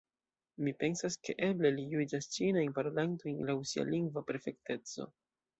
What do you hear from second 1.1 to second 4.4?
ke eble li juĝas ĉinajn parolantojn laŭ sia lingva